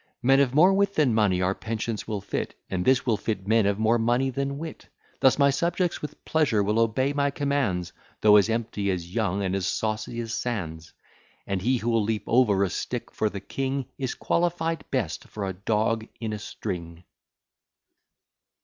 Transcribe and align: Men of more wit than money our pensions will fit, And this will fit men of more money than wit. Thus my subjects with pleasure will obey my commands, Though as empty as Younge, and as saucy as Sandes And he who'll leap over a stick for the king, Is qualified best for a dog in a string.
Men 0.23 0.39
of 0.39 0.55
more 0.55 0.73
wit 0.73 0.95
than 0.95 1.13
money 1.13 1.43
our 1.43 1.53
pensions 1.53 2.07
will 2.07 2.21
fit, 2.21 2.57
And 2.71 2.83
this 2.83 3.05
will 3.05 3.17
fit 3.17 3.45
men 3.45 3.67
of 3.67 3.77
more 3.77 3.99
money 3.99 4.31
than 4.31 4.57
wit. 4.57 4.87
Thus 5.19 5.37
my 5.37 5.51
subjects 5.51 6.01
with 6.01 6.25
pleasure 6.25 6.63
will 6.63 6.79
obey 6.79 7.13
my 7.13 7.29
commands, 7.29 7.93
Though 8.21 8.37
as 8.37 8.49
empty 8.49 8.89
as 8.89 9.13
Younge, 9.13 9.43
and 9.45 9.55
as 9.55 9.67
saucy 9.67 10.19
as 10.19 10.33
Sandes 10.33 10.91
And 11.45 11.61
he 11.61 11.77
who'll 11.77 12.01
leap 12.01 12.23
over 12.25 12.63
a 12.63 12.69
stick 12.71 13.11
for 13.11 13.29
the 13.29 13.41
king, 13.41 13.85
Is 13.99 14.15
qualified 14.15 14.85
best 14.89 15.25
for 15.27 15.45
a 15.45 15.53
dog 15.53 16.07
in 16.19 16.33
a 16.33 16.39
string. 16.39 17.03